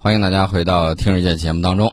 [0.00, 1.92] 欢迎大家回到听世界节目当中。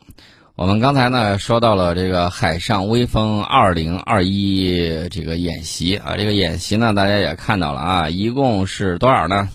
[0.54, 9.50] 我们刚才呢说到了这个海上微风二零二一这个演习啊，这个演习呢大家也看到了啊，一共是多少呢？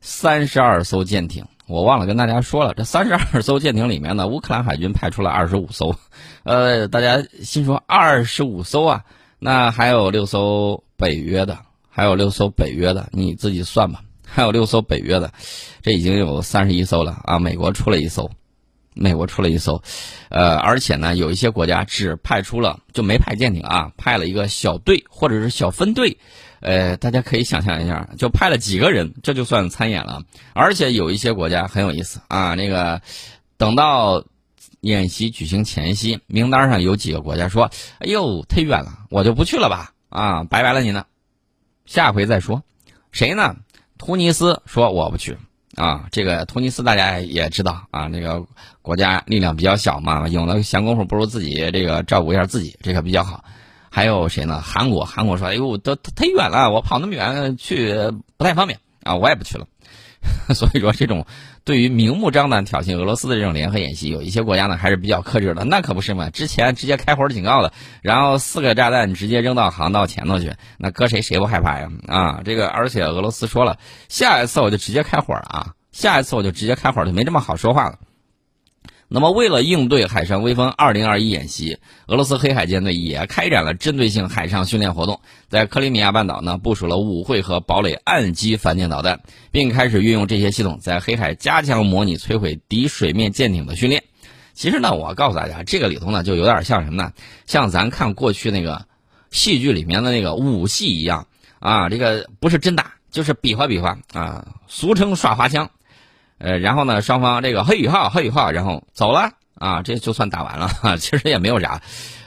[0.00, 1.44] 三十二艘舰艇。
[1.68, 5.94] 我忘了跟大家说了，这三十二艘舰艇里面呢，乌克兰海军派出了二十五艘。
[6.42, 9.04] 呃，大家心说二十五艘啊，
[9.38, 11.56] 那还有六艘北约的，
[11.88, 14.00] 还有六艘北约的，你自己算吧。
[14.34, 15.30] 还有六艘北约的，
[15.82, 17.38] 这已经有三十一艘了啊！
[17.38, 18.30] 美国出了一艘，
[18.94, 19.82] 美国出了一艘，
[20.30, 26.16] 呃，而且呢，有一些国家只派出了就没派舰艇啊，派了一个小队或者是小分队，
[26.60, 30.22] 呃，大家可以想象一下，就派了几个人，这就算参演了。
[30.54, 33.02] 而且有一些国家很有意思啊，那个
[33.58, 34.24] 等到
[34.80, 37.70] 演习举行前夕，名单上有几个国家说
[38.00, 41.04] ：“哎呦，太远了，我就不去了吧，啊，拜拜了你呢，
[41.84, 42.62] 下回再说。”
[43.12, 43.56] 谁呢？
[44.04, 45.38] 突尼斯说我不去，
[45.76, 48.44] 啊，这个突尼斯大家也知道啊，那个
[48.82, 53.44] 国家力量比较小嘛，有了闲工夫不如自己这个照顾一下自己，这个比较好。
[53.90, 54.60] 还有谁呢？
[54.60, 57.94] 韩国，韩国说，哎呦，都太远了，我跑那么远去
[58.36, 59.68] 不太方便啊，我也不去了。
[60.52, 61.24] 所以说，这种
[61.64, 65.64] 对于明目张胆挑衅俄罗斯的这种联合演习，有一些国家呢还是比较克制的。
[65.64, 71.88] 那可不是嘛，之前直接开火警告的，然后四个炸弹直接扔到航道前头去，那搁谁谁不害怕呀？
[72.08, 77.98] 啊，这个而且俄罗斯说了，下一次我就直接开火了啊，下一次我就直接开火，就没这么好说话了。
[79.14, 94.02] 那么，为了应对海上威风二零二一演习，俄罗斯黑海舰队也开展了针对性海上训练活动，在克里米亚半岛呢部署了五会和堡垒岸基反舰导弹，并开始运用这些系统在黑海加强模拟摧毁敌水面舰艇的训练。
[94.54, 97.12] 其实呢，我告诉大家，这个里头呢就有点像什么呢？
[97.44, 98.86] 像咱看过去那个
[99.30, 101.26] 戏剧里面的那个武戏一样
[101.58, 105.68] 啊，这个不是真打，就是比划比划啊，俗称耍花枪。
[106.44, 110.98] 呃，然后呢，双方这个嘿哈嘿哈，然后走了啊，这就算打完了。
[110.98, 111.80] 其实也没有啥，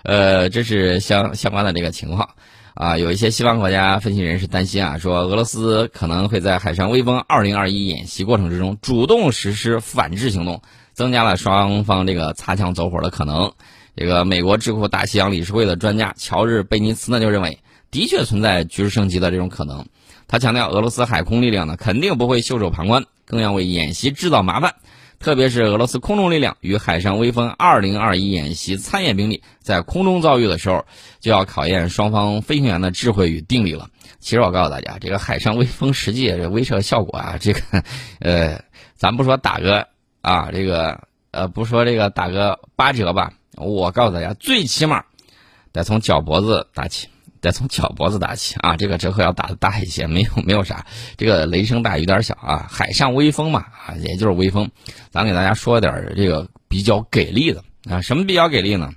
[0.04, 2.30] 呃，这是相相关的这个情况
[2.76, 2.98] 啊。
[2.98, 10.62] 有一些西方国家分析人士担心啊，说俄罗斯可能会在海上微风二零二一演习过程之中主动实施反制行动，
[10.94, 13.52] 增加了双方这个擦枪走火的可能。
[13.98, 17.60] 这个美国智库大西洋理事会的专家乔治贝尼茨呢就认为，
[17.92, 19.86] 的确存在局势升级的这种可能。
[20.26, 23.04] 他强调，俄罗斯海空力量呢肯定不会袖手旁观。
[23.26, 24.76] 更要为演习制造麻烦，
[25.20, 30.86] 特别是俄罗斯空中力量与海上微风二零二一演习参演兵力在空中遭遇的时候，
[31.20, 33.90] 就要考验双方飞行员的智慧与定力了。
[34.20, 37.62] 其实我告诉大家，这个海上微风实际这威慑效果啊，这个，
[38.20, 38.64] 呃，
[38.96, 39.88] 咱不说打个
[40.22, 45.04] 啊，这个呃，不说这个打个八折吧，我告诉大家，最起码
[45.72, 47.08] 得从脚脖子打起。
[47.46, 54.72] 再从脚脖子打起啊，这个折扣要打的大一些，没有没有啥，这个雷声大雨点小啊，海上微风嘛啊，也就是微风，
[55.12, 58.90] 咱给大家说点这个比较给力的啊，什么比较给力呢？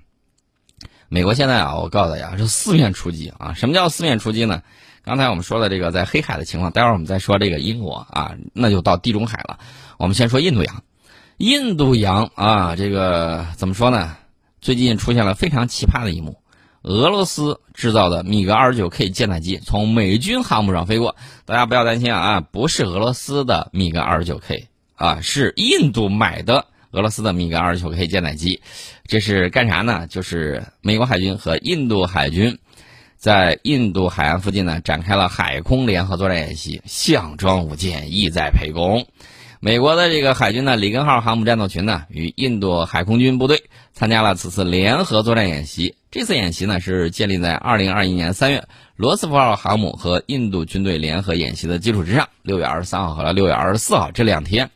[1.11, 4.63] 美国现在啊，我告诉大家是四面出击啊，什么叫四面出击呢？
[5.05, 9.59] 刚才我们说的这个在黑海的情况，待会儿我们再说这个英国啊，那就到地中海了。
[9.99, 10.83] 我们先说印度洋，
[11.37, 14.17] 印度洋啊，这个怎么说呢？
[14.63, 16.41] 最近出现了非常奇葩的一幕。
[16.89, 28.63] 俄罗斯制造的米格二十九 K 舰载机从美军航母上飞过，大家不要担心啊，不是俄罗斯的米格二十九 K 啊，是印度买的俄罗斯的米格二十九 K 舰载机，
[29.07, 30.07] 这是干啥呢？
[30.07, 32.59] 就是美国海军和印度海军
[33.19, 39.07] 在印度海岸附近呢展开了海空联合作战演习，项庄舞剑，意在沛公。
[39.61, 45.97] 美国的这个海军呢，里根号航母战斗群呢，与印度海空军部队参加了此次联合作战演习。
[46.13, 52.29] 这次演习呢，是建立在2021年3月罗斯福号航母和印度军队联合演习的基础之上。
[52.45, 54.71] 6月23号和6月24号这两天，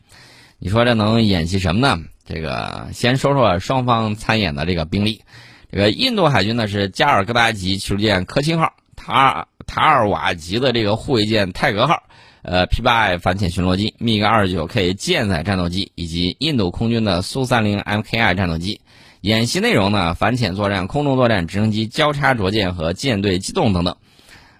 [0.59, 2.03] 你说这能演习什么呢？
[2.27, 5.23] 这个先说说双方参演的这个兵力。
[5.71, 12.03] 这个印度海军呢是加尔各答级驱逐舰科钦号、塔塔尔瓦级的这个护卫舰泰格号。
[12.43, 18.81] 呃，P8I 反潜巡逻机、米格二十九 K 舰载战斗机以及印度空军的苏三零 MKI 战斗机，
[19.21, 23.97] 演习内容呢，反潜作战、空中作战、直升机交叉着舰和舰队机动等等。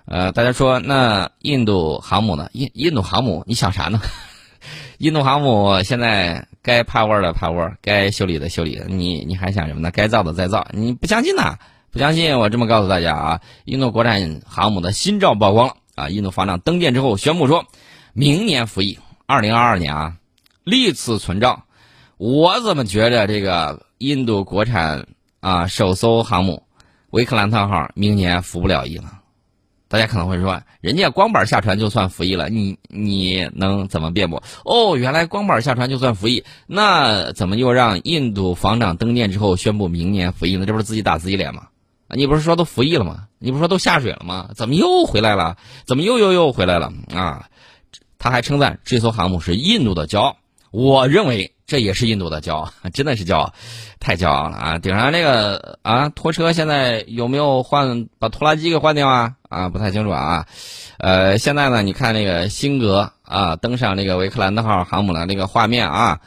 [0.05, 2.49] 呃，大家说那印度航母呢？
[2.53, 4.01] 印印度航母，你想啥呢？
[4.99, 9.91] 印度航母现在该趴窝的趴窝，该修理的修理，你你还想什么呢？
[9.91, 11.57] 该造的再造，你不相信呐？
[11.91, 15.75] 不相信我这么告诉大家啊，印度国产航母的新照曝光了。
[16.03, 16.09] 啊！
[16.09, 17.67] 印度防长登舰之后宣布说，
[18.13, 20.17] 明年服役，二零二二年啊，
[20.65, 21.65] 历次存照。
[22.19, 25.09] 我怎么觉着这个印度国产
[25.41, 26.63] 啊首艘航母
[27.11, 29.21] 维克兰特号明年服不了役了？
[29.89, 34.43] 大家可能会说，人家光板下船就算服役了，你你能怎么辩驳？
[34.65, 40.65] 哦，原来光板下船就算服役，那怎么又让印度防长登舰之后宣布明年服役呢？
[40.65, 41.69] 这不是自己打自己脸吗？
[42.15, 43.25] 你不是说都服役了吗？
[43.39, 44.51] 你不是说都下水了吗？
[44.55, 45.57] 怎么又回来了？
[45.87, 46.93] 怎么又又又回来了？
[47.15, 47.47] 啊！
[48.19, 50.37] 他还称赞这艘航母是印度的骄傲，
[50.71, 53.53] 我认为这也是印度的骄傲， 真的是骄傲，
[53.99, 54.79] 太骄傲了啊！
[54.79, 59.33] 顶上这个啊拖车现在有没有换把拖拉机给换掉啊？
[59.49, 60.47] 啊，不太清楚啊。
[60.99, 66.21] 呃，现在呢，你看那个辛格啊登上那个维克兰特号航母的那个画面啊。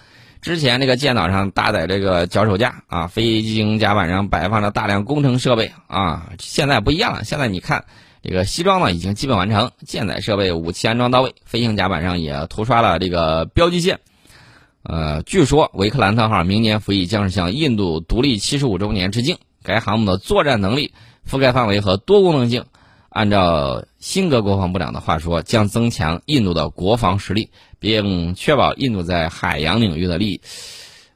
[0.46, 6.34] 之前这个舰岛上搭载这个脚手架啊，飞行甲板上摆放着大量工程设备啊。
[6.38, 7.86] 现在不一样了，现在你看
[8.22, 14.02] 这个西装呢已经基本完成，舰载设备、武器安装到位，飞行甲板上也涂刷了这个标记线。
[14.84, 19.40] 呃，据说维克兰特号明年服役将是向印度独立七十五周年致敬。
[19.64, 20.94] 该航母的作战能力、
[21.28, 22.66] 覆盖范围和多功能性。
[23.10, 27.50] 按照辛格国防部长的话说，将增强印度的国防实力，
[27.86, 30.42] 并确保印度在海洋领域的利益。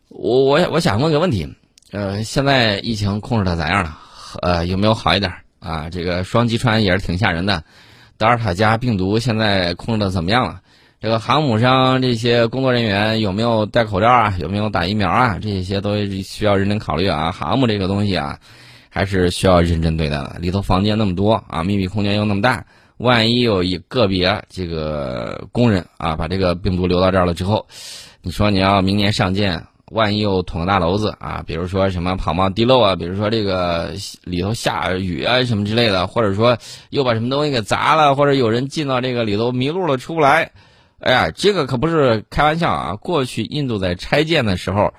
[0.08, 1.48] 我我我想问个问题，
[1.92, 3.98] 呃，现在疫情控制的咋样了？
[4.44, 5.90] 呃，有没有好一点啊？
[5.90, 7.64] 这个双击穿也是挺吓人的，
[8.18, 10.62] 德尔塔加病毒现在控制的怎么样了？
[11.02, 14.36] 这个航母上这些工作人员有没有戴口罩啊？
[14.40, 15.40] 有没有打疫苗啊？
[15.42, 17.32] 这些都需要认真考虑啊。
[17.32, 18.40] 航母这个东西啊。
[18.92, 20.38] 还是需要认真对待的。
[20.40, 22.66] 里头房间那么多啊，密闭空间又那么大，
[23.00, 27.66] 万一有一个别这个工人啊，把这个病毒留到这儿了之后，
[28.22, 33.94] 你说你要明年上舰，万一又捅个大娄子啊，比如说什么跑冒滴漏啊，比如说这个
[34.26, 36.58] 里头下雨啊什么之类的，或者说
[36.90, 40.52] 又把什么东西给砸了，或者有人进到这个里头迷路了出不来，
[41.00, 42.96] 哎呀，这个可不是开玩笑啊！
[42.98, 44.94] 过去印度在拆建的时候。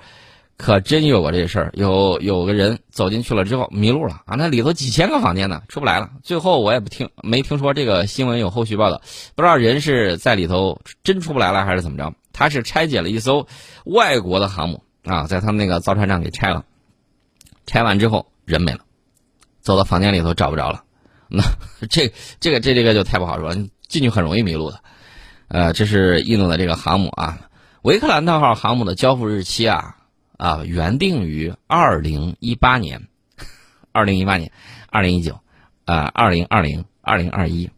[0.61, 4.35] 可真有过这事儿，有有个人走进去了之后迷路了啊！
[4.37, 6.11] 那里头几千个房间呢，出不来了。
[6.21, 9.01] 最后我也不听，没听说这个新闻有后续报道，
[9.33, 12.13] 不知道人是在里头真出不来了还是怎么着。
[12.31, 13.47] 他是拆解了一艘
[13.85, 16.63] 外国的航母啊，在他们那个造船厂给拆了，
[17.65, 18.81] 拆完之后人没了，
[19.61, 20.83] 走到房间里头找不着了。
[21.27, 21.43] 那
[21.89, 23.51] 这这个这这个就太不好说，
[23.87, 24.79] 进去很容易迷路的。
[25.47, 27.39] 呃，这是印度的这个航母啊，
[27.81, 29.95] 维克兰特号航母的交付日期啊。
[30.41, 33.07] 啊，原定于二零一八年，
[33.91, 34.51] 二零一八年，
[34.89, 35.39] 二零一九，
[35.85, 37.69] 啊，二零二零，二零二一，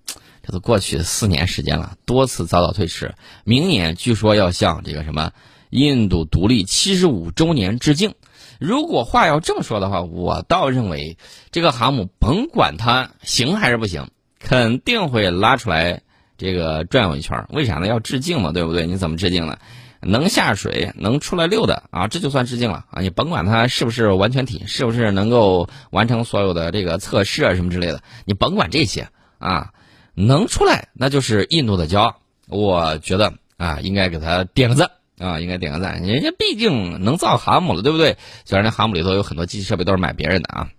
[0.42, 3.16] 这都过去四年时间了，多次遭到推迟。
[3.44, 5.34] 明年据说要向这个什么
[5.72, 8.16] 印度独立七十五周年致敬。
[8.62, 11.18] 如果话要这么说的话，我倒认为
[11.52, 14.10] 这个航母甭管它行还是不行，
[14.40, 16.02] 肯定会拉出来
[16.38, 17.46] 这个转悠一圈。
[17.50, 17.88] 为啥呢？
[17.88, 18.88] 要致敬嘛，对不对？
[18.88, 19.58] 你怎么致敬呢？
[20.06, 23.02] 能下水，能出来溜的啊，这就算致敬了啊！
[23.02, 29.10] 你甭管它是不是完全体，是不是能够完成所有的这个测试啊什么之类的，你甭管这些
[29.40, 29.72] 啊，
[30.14, 32.16] 能出来那就是印度的骄傲。
[32.48, 36.02] 我觉得啊，应该给他点个赞啊，应该点个赞。
[36.04, 38.18] 人家毕竟能造航母了，对不对？
[38.46, 40.70] 虽然这航母里头有很多机器设备都是买别人的啊。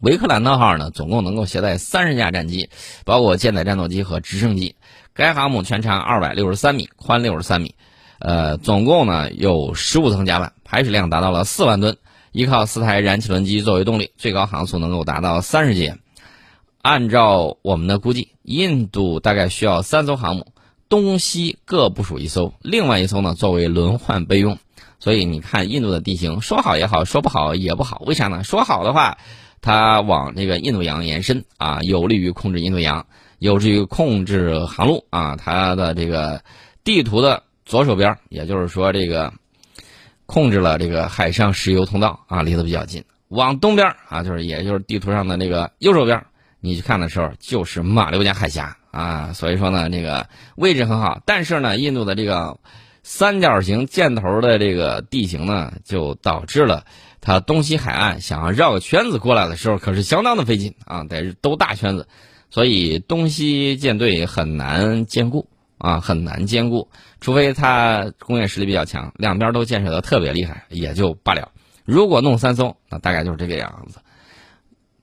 [0.00, 2.70] 维克兰特号呢，总共能够携带三十架战机，
[3.04, 4.76] 包括舰载战斗机和直升机。
[5.12, 7.74] 该航母全长二百六十三米，宽六十三米。
[8.20, 11.96] 呃，总共呢有十五层甲板，排水量达到了四万吨，
[12.32, 15.96] 依靠四台燃气轮机作为动力，最高航速能够达到三十节。
[16.82, 20.48] 按照我们的估计，印度大概需要三艘航母，
[20.90, 24.58] 东西各部署一艘，另外一艘呢作为轮换备用。
[24.98, 28.02] 所以你看，印度的地形说好也好，说不好也不好。
[28.04, 28.44] 为啥呢？
[28.44, 29.16] 说好的话，
[29.62, 33.06] 它往这个印度洋延伸啊，有利于控制印度洋，
[33.38, 35.36] 有利于控制航路啊。
[35.36, 36.42] 它的这个
[36.84, 37.44] 地图的。
[37.70, 39.32] 左手边，也就是说，这个
[40.26, 43.04] 控制了这个海上石油通道啊，离得比较近。
[43.28, 46.26] 往东边啊，就是也就是地图上的那个右手边，
[46.58, 49.32] 你去看的时候，就是马六甲海峡啊。
[49.32, 51.22] 所以说呢，这个位置很好。
[51.24, 52.58] 但是呢，印度的这个
[53.04, 56.84] 三角形箭头的这个地形呢，就导致了
[57.20, 62.08] 它东西海岸想要绕个圈子过来的时候，可是相当的费劲啊，得兜大圈子，
[62.50, 65.46] 所以东西舰队很难兼顾。
[65.80, 71.50] 啊，很难兼顾，除非它工业实力比较强，两边都建设的特别厉害，也就罢了。
[71.86, 73.98] 如果弄三艘，那大概就是这个样子。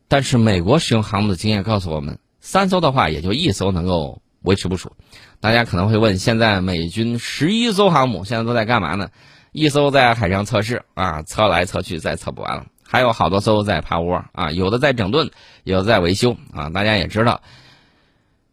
[0.07, 4.93] 但是美国使用航母的经验告诉我们，三艘的话，也就一艘能够维持部署。
[5.39, 9.10] 大家可能会问，现在美军十一艘航母现在都在干嘛呢？
[9.51, 15.31] 一艘在海上测试啊，测来测去再测不完了，还有好多艘在趴窝啊，有的在整顿，
[15.63, 16.69] 有的在维修啊。
[16.69, 17.41] 大家也知道。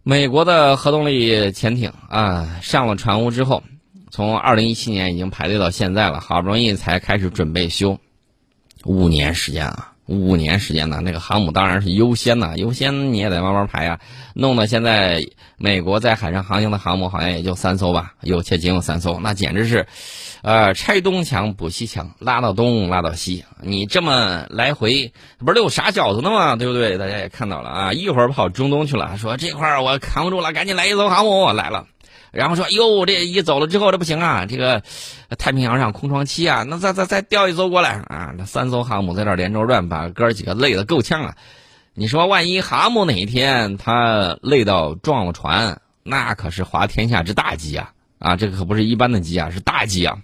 [0.07, 3.63] 美国的核动力潜艇啊，上了船坞之后，
[4.11, 7.99] 从二零一七年已经排队到现在了，好不容易才开始准备修，
[8.85, 14.01] 五年时间啊，五年时间呢，那个航母当然是优先呐，优先你也得慢慢排呀。
[14.35, 15.25] 弄得现在
[15.57, 19.87] 美国在海上航行的航母好像也就三艘吧，有且仅有三艘，那简直是，
[20.43, 26.57] 呃，拆东墙补西墙，拉到东拉到西，你这么来回，不是得有傻饺子呢吗？
[26.57, 26.99] 对不对？
[26.99, 31.87] 大家也看到了啊，一会儿跑中东去了，说这块儿我扛不住了，赶紧来一艘航母来了。
[32.35, 34.45] 然后说哟，这一走了之后，这不行啊！
[34.45, 34.83] 这个
[35.39, 38.35] 太平洋上空窗期啊，那再再再调一艘过来啊！
[38.37, 41.37] 那三艘航母在这连轴转，把哥几个累得够呛啊。
[41.95, 47.93] 你说万一航母哪一天它累到撞了船，那可是滑天下之大稽啊！
[48.19, 50.19] 啊，这可不是一般的稽啊，是大稽啊！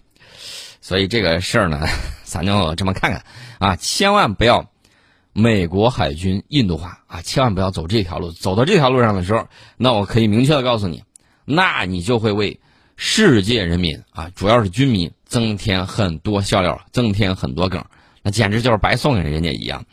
[0.81, 1.87] 所以这个事儿呢，
[2.25, 3.25] 咱就这么看看
[3.59, 4.69] 啊，千万不要
[5.33, 8.33] 美国海军印度化啊，千万不要走这条路。
[8.33, 11.05] 走到这条路上的时候，那我可以明确的告诉你。
[11.50, 12.59] 那你就会为
[12.97, 17.85] 世界人民啊，主要是军民增添很多笑料，增添很多梗，
[18.23, 19.85] 那简直就是白送给人家一样。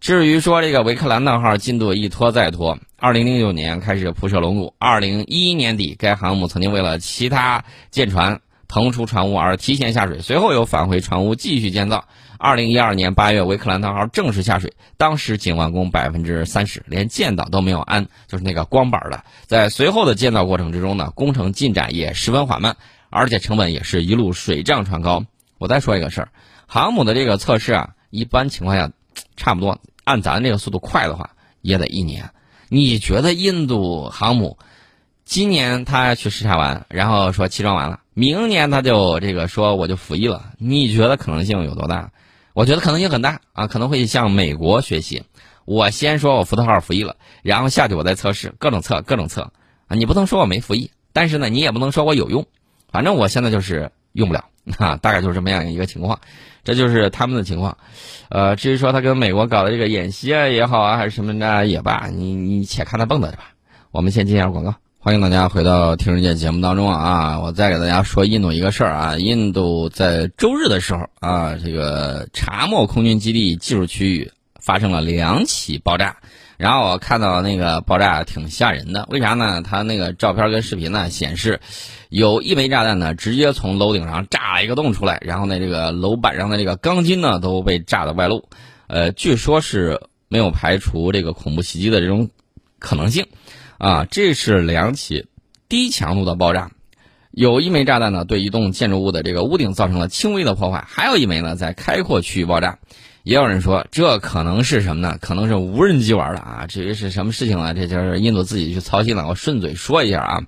[0.00, 12.04] 至于说这个维克兰特号进度一拖再拖，二零零九年开始铺设龙骨，二零一一年底该航母曾经为了其他舰船腾出船坞而提前下水，随后又返回船坞继续建造。
[12.38, 19.24] 二零一二年八月，维克兰特号正式下水，当时仅完工百分之三十，连建岛都没有安，就是那个光板的。
[19.46, 22.76] 在随后的建造过程之中呢，工程进展也十分缓慢，
[23.10, 25.24] 而且成本也是一路水涨船高。
[25.58, 26.28] 我再说一个事儿，
[26.68, 28.92] 航母的这个测试啊，一般情况下，
[29.36, 32.30] 差不多按咱这个速度快的话，也得一年。
[32.68, 34.56] 你觉得印度航母
[35.30, 42.10] 今年他去视察完，然后说气装完了，明年他就这个说我就服役了，你觉得可能性有多大？
[42.52, 45.22] 我觉得可能性很大啊，可能会向美国学习。
[45.66, 49.52] 我先说我福特号服役了，然后下去我再测试，各种测，各种测
[49.86, 49.94] 啊。
[49.94, 52.44] 你不能说我没服役，但是呢，你也不能说我有用。
[52.90, 54.46] 反正我现在就是用不了
[54.78, 56.18] 啊，大概就是这么样一个情况。
[56.64, 57.78] 这就是他们的情况。
[58.30, 63.52] 呃，至于说他跟美国搞的这个演习啊也好啊，还是什么的也罢，你你且看他蹦跶着吧。
[63.92, 64.74] 我们先进一下广告。
[65.02, 67.40] 欢迎大家回到《听世界》节目当中啊！
[67.40, 74.30] 我再给大家说印度一个事儿啊，印度在周日的时候啊，这个查莫空军基地技术区域
[74.60, 76.18] 发生了两起爆炸，
[76.58, 79.62] 然后我看到那个爆炸挺吓人的，为啥呢？
[79.62, 81.62] 它那个照片跟视频呢显示，
[82.10, 88.50] 有一枚炸弹呢直接从楼顶上炸了一个洞出来，然后呢这个楼板上的这个钢筋呢都被炸得外露，
[88.86, 92.28] 呃，据说是没有排除这个恐怖袭击的这种
[92.78, 93.26] 可能性。
[93.80, 95.26] 啊，这是两起
[95.66, 96.70] 低强度的爆炸，
[97.30, 102.78] 有一枚炸弹呢对一栋建筑物的这个屋顶造成了轻微的破坏，还有一枚呢在开阔区域爆炸。
[103.22, 105.16] 也有人说这可能是什么呢？
[105.18, 106.66] 可能是无人机玩的啊。
[106.68, 107.72] 至于是什么事情呢？
[107.72, 109.26] 这就是印度自己去操心了。
[109.26, 110.42] 我顺嘴说一下啊。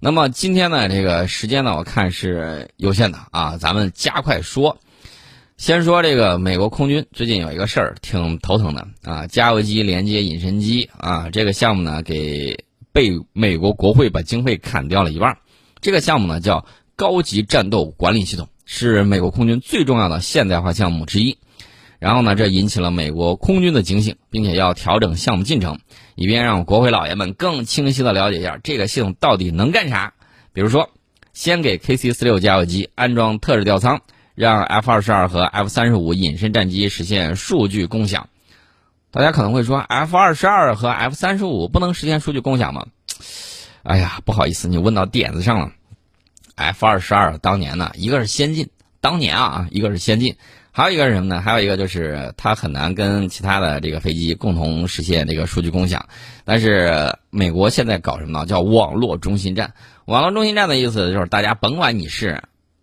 [0.00, 4.78] 那么今天呢，这个时间呢，我看是有限的啊，咱们加快说。
[5.58, 15.38] 先说这个美国空军最近有一个事儿挺头疼的啊，加油机连接隐身机啊，这个项目呢给被美国国会把经费砍掉了一半。
[15.80, 16.66] 这个项目呢叫
[16.96, 21.38] 高级战斗管理系统，是美国空军最重要的现代化项目之一。
[22.00, 25.78] 然后呢，这引起了美国空军的警醒，并且要调整项目进程，
[26.16, 30.14] 以便让国会老爷们更清晰的了解一下这个系统到底能干啥。
[30.52, 30.90] 比如说，
[31.32, 34.00] 先给 KC 四六加油机安装特制吊舱。
[34.42, 38.28] 让 F 二十二和 F 三十五隐身战机实现数据共享。
[39.12, 42.86] 大家可能会说，F 二十二和 F 三十五不能实现数据共享吗？
[43.84, 45.70] 哎呀，不好意思，你问到点子上了。
[46.56, 48.68] F 二十二当年呢，一个是先进，
[49.00, 50.34] 当年啊，一个是先进，
[50.72, 51.40] 还有一个是什么呢？
[51.40, 56.04] 还有一个就是它很难跟其他的这个飞机共同实现这个数据共享。
[56.44, 58.46] 但是美国现在搞什么呢？
[58.46, 59.72] 叫网络中心站。
[60.06, 62.42] 网络中心站的意思就是，大家甭管你是。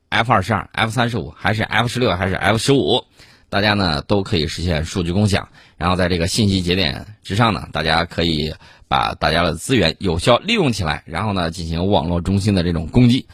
[0.10, 3.04] F 二十二、F 三十五还是 F 十六还是 F 十五，
[3.50, 5.48] 大家呢都可以实现数据共享。
[5.78, 8.54] 然后在这个信息节点之上呢，大家可以
[8.88, 13.28] 把大家的资源有效利用起来，然后呢进行网络中心的这种攻击。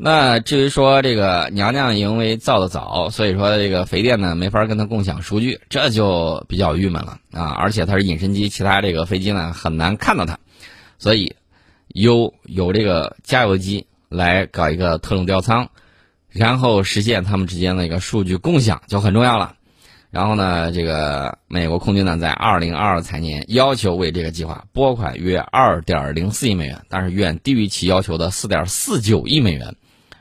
[0.00, 7.50] 那至于说这个娘娘因为造的早，所以说这个肥电呢没法跟它共享数据，这就比较郁闷了啊！
[7.58, 10.38] 而且它是隐身机，其他这个飞机呢很难看到它，
[10.98, 11.34] 所以
[11.88, 15.68] 有有这个加油机来搞一个特种吊舱。
[16.38, 19.56] 然后实现他们之间的一个数据共享就很重要了。
[20.10, 29.74] 然后呢，这个美国空军呢，在二零二二财年要求为这个计划拨款约二点零四亿美元，但是远低于其要求的四点四九亿美元。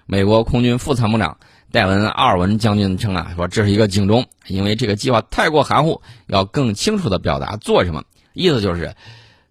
[0.08, 1.38] 美国空军副参谋长
[1.72, 8.04] 戴文·阿尔文将军称啊，说这是一个警钟，因为这个计划太过含糊，要更清楚的表达做什么。
[8.34, 8.96] 意思就是，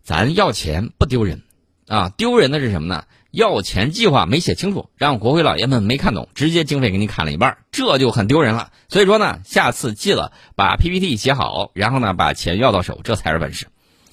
[0.03, 1.43] 咱要钱不丢人，
[1.87, 3.05] 啊，丢人的是什么呢？
[3.37, 8.71] 要钱计划没写清楚，让国会老爷们没看懂，直接经费给你砍了一半，这就很丢人了。
[8.89, 13.67] 所以说呢，下次记了把 PPT 写好，然后呢把钱要到手，这才是本事。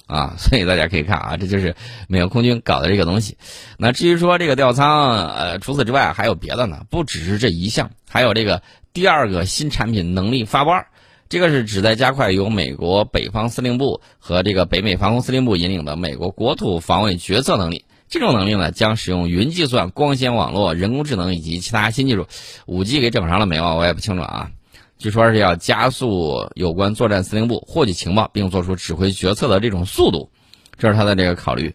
[0.06, 1.74] 啊， 所以大家可以看啊，这就是
[2.06, 3.38] 美国空军搞的这个东西。
[3.78, 8.62] 那至于说这个吊舱，呃，除此之外还有别的呢，不只是这一项，还有这个
[8.92, 10.84] 第二个新产品能力发包，
[11.30, 17.86] 这个是旨在加快由美国北方司令部和这个北美防空司令部引领的美国国土防卫决策能力。
[18.08, 22.26] 这种能力呢，将使用云计算、光纤网络、人工智能以及其他新技术。
[22.66, 23.64] 五 G 给整上了没有？
[23.76, 24.50] 我也不清楚啊。
[24.96, 30.30] 据说是要加速有关作战司令部获取情报并做出指挥决策的这种速度，
[30.78, 31.74] 这是他的这个考虑。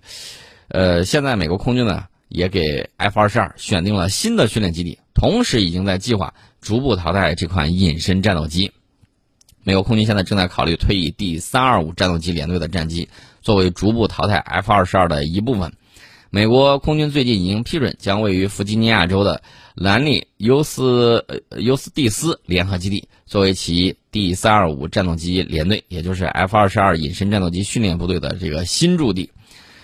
[0.70, 8.72] 呃，现在美国空军呢也给 F 二十二选定了新的训练基地，同时已经在计划逐步淘汰这款隐身战斗机。
[9.64, 13.10] 美国空军现在正在考虑退役第三二五战斗机联队的战机，
[13.42, 15.74] 作为逐步淘汰 F 二十二的一部分。
[16.32, 19.42] 美国空军最近已经批准将位于弗吉尼亚州的。
[19.74, 29.32] 兰利尤斯呃尤斯蒂斯联合基地作为其第三二五战斗机联队，也就是 F 二十二隐身战斗机训练部队的这个新驻地。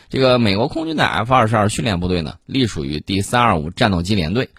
[0.09, 4.49] 这个美国空军的 F 二十二训练部队呢，隶属于第三二五战斗机联队，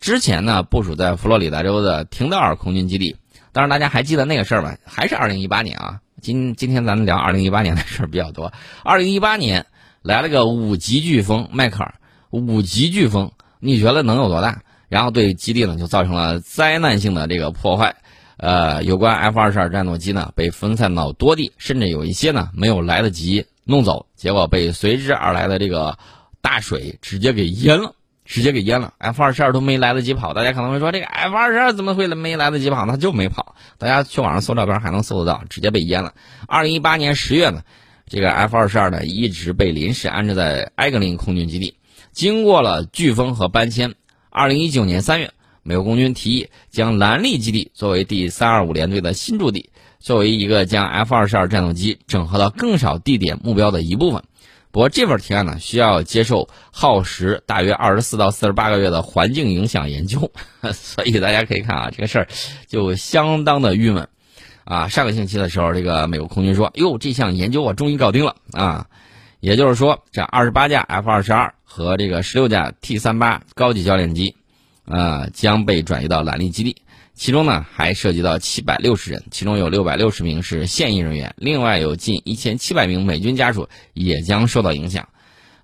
[0.00, 3.16] 之前呢部署在佛罗里达州的廷德尔空军基地。
[3.52, 4.76] 当然，大家还记得那个事儿吗？
[4.84, 6.00] 还是二零一八年啊？
[6.22, 8.52] 今今天咱们聊二零一八年的事儿比较多。
[8.82, 9.66] 二零一八年
[10.06, 11.94] 来了个五级飓风迈克尔，
[12.30, 14.62] 五级飓风，你觉得能有多大？
[14.88, 17.96] 然后对基地呢就造成了灾难性的这个破坏，
[18.36, 25.98] 呃，有关 F 二十二战斗机呢被分散到多地，甚至有一些呢没有来得及弄走，结果被随之而来的这个
[26.40, 28.94] 大水直接给淹了，直接给淹了。
[28.98, 32.86] F 二十二都没来得及跑，大家可能会说这个 F 二十二怎么会没来得及跑？
[32.86, 36.14] 它就没跑，大家去网上搜照片还能搜得到，直接被淹了。
[36.46, 37.62] 二零一八年十月呢，
[38.08, 41.74] 这个 F 二十二呢一直被临时安置在埃格林空军基地，
[42.12, 43.94] 经过了飓风和搬迁。
[44.30, 45.32] 二零一九年三月，
[45.64, 54.22] 美国空军提议将兰利基地作为第三二五联队的新驻地，作为一个将 F 二十二战斗机整合到更少地点目标的一部分。
[54.70, 60.30] 不过，这份提案呢，需要接受耗时大约二十四到四十八个月的环境影响研究。
[60.74, 62.28] 所以大家可以看啊，这个事儿
[62.68, 64.06] 就相当的郁闷。
[64.66, 68.86] 啊，上个星期的时候，这个美国空军说：“哟，这项研究我终于搞定了啊！”
[69.40, 71.54] 也就是说，这二十八架 F 二十二。
[71.68, 74.34] 和这个十六架 T 三八高级教练机，
[74.86, 76.76] 啊，将被转移到兰利基地。
[77.12, 85.06] 其中呢，还涉及到七百六十人，其中有六百六十名是现役人员，另外有近一千七百名美军家属也将受到影响。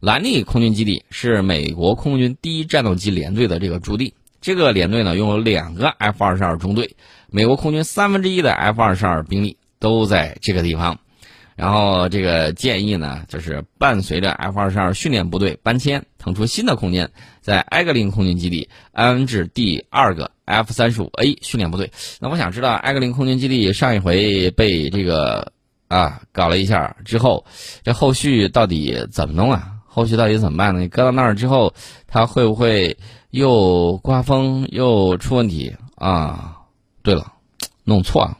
[0.00, 4.12] 兰利空军基地是美国空军第一战斗机联队的这个驻地。
[4.42, 6.96] 这个联队呢，拥有两个 F 二十二中队，
[7.30, 10.98] 美国空军三分之一的 F 二十二兵力都在这个地方。
[11.54, 21.92] 然后这个建议呢，就是伴随着 F 二十二训练部队搬迁，腾出新的空间，在埃格林空军基地安置第二个 F 三十五 A 训练部队。
[22.20, 25.52] 那我想知道，埃格林空军基地上一回被这个
[25.86, 27.44] 啊搞了一下之后，
[27.84, 29.68] 这后续到底怎么弄啊？
[29.86, 30.80] 后续到底怎么办呢？
[30.80, 31.74] 你搁到那儿之后，
[32.08, 32.96] 它会不会
[33.32, 36.58] 又刮风又出问题啊？
[37.02, 37.32] 对了，
[37.82, 38.36] 弄错了。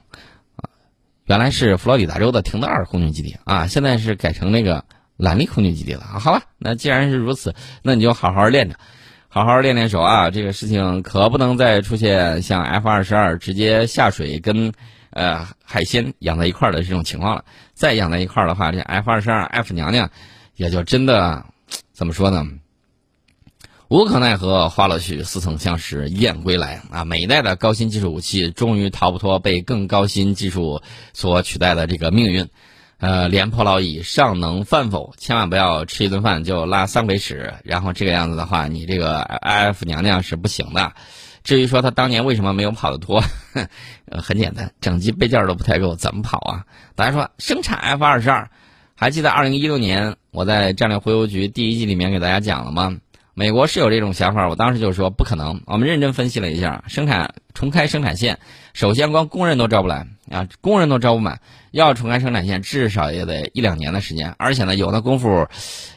[1.24, 4.85] 原来是佛罗里达州的廷德尔空军基地啊，现在是改成那个
[5.16, 6.02] 兰利空军基地了。
[6.02, 8.76] 好吧，那既然是如此，那你就好好练着，
[9.28, 10.31] 好好练练手啊。
[10.31, 14.74] 这个事情可不能再出现像 F 二十二直接下水跟
[15.09, 17.46] 呃海鲜养在一块儿的这种情况了。
[17.72, 20.11] 再养在一块儿的话，这 F 二十二 F 娘娘
[20.55, 21.46] 也就真的
[21.94, 22.46] 怎么说呢？
[23.92, 27.05] 无可奈何花落去，似曾相识燕归来啊！
[27.05, 30.81] 每一代的高新技术武器终于逃不脱被更高新技术
[31.12, 32.48] 所取代的这个命运。
[33.00, 35.12] 呃，廉颇老矣，尚能饭否？
[35.18, 40.94] 千万不要吃一顿饭就拉三回屎，然后这个样子的话，你这个 F 娘娘是不行的。
[41.44, 43.22] 至于说他当年为什么没有跑得脱，
[44.11, 46.64] 很简单，整机备件都不太够，怎么跑啊？
[46.94, 48.48] 大家说生产 F 二十二，
[48.94, 52.96] 还记得二零一六年我在战略忽悠局第一季里面给大家讲了吗？
[53.35, 55.62] 美国是有这种想法，我当时就说不可能。
[55.66, 58.38] 我们认真分析了一下，生产重开生产线，
[58.75, 61.40] 首先光工人都招不来啊，工人都招不满，
[61.71, 64.35] 要重开生产线至少也得一两年的时间。
[64.37, 65.49] 而且呢，有那功夫，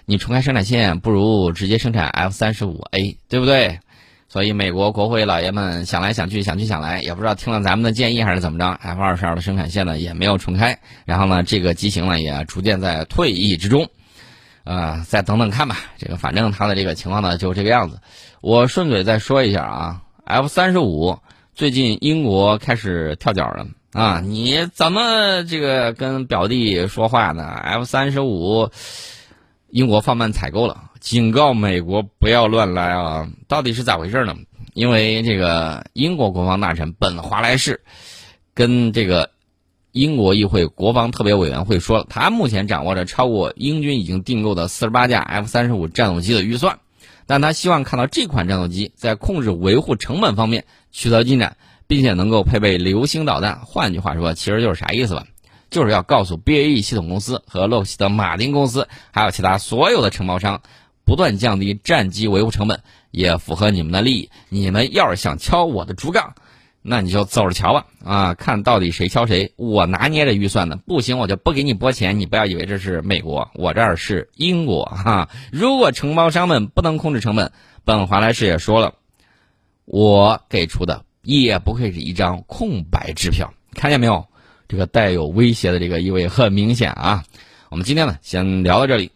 [0.05, 3.79] 你重开生产线不如直接生产 F 三十五 A，对不对？
[4.29, 13.89] 所以美国国会老爷们想来想去，想去想来，也不知道听了咱们的建议还是怎么着，F 二十二的生产线呢也没有重开，然后呢，这个机型呢也逐渐在退役之中。
[14.65, 15.77] 啊，再等等看吧。
[15.97, 17.99] 这个反正他的这个情况呢，就这个样子。
[18.41, 21.17] 我顺嘴再说一下啊，F 三十五
[21.53, 24.19] 最近英国开始跳脚了啊！
[24.19, 28.69] 你怎么这个跟表弟说话呢？F 三十五
[29.69, 33.29] 英国放慢采购了，警告美国不要乱来啊！
[33.47, 34.35] 到底是咋回事呢？
[34.73, 37.81] 因为这个英国国防大臣本·华莱士
[38.53, 39.29] 跟这个
[39.95, 46.79] 英国议会国防特别委员会说了，他目前掌握着超过英军已经订购的四十八架 F 三十五战斗机的预算，
[47.27, 51.55] 但他希望看到这款战斗机在控制维护成本方面取得进展，
[51.87, 53.61] 并且能够配备流星导弹。
[53.63, 55.27] 换句话说，其实就是啥意思吧？
[55.69, 60.61] 就是要告诉 BAE 系统公司和洛克希德马丁公司，还有其他所有的承包商，
[61.05, 62.81] 不断降低战机维护成本，
[63.11, 64.29] 也符合你们的利益。
[64.49, 66.35] 你们要是想敲我的竹杠，
[66.87, 67.87] 那你就走着瞧吧！
[68.03, 69.53] 啊，看到底谁敲谁。
[69.55, 72.19] 我拿捏着预算呢，不行我就不给你拨钱。
[72.19, 75.29] 你不要以为这是美国，我这儿是英国哈。
[75.51, 77.51] 如果承包商们不能控制成本，
[77.83, 78.93] 本华莱士也说了，
[79.85, 83.51] 我给出的也不会是一张空白支票。
[83.73, 84.27] 看见没有？
[84.67, 87.23] 这个带有威胁的这个意味很明显啊！
[87.69, 89.11] 我们今天呢，先聊到这里。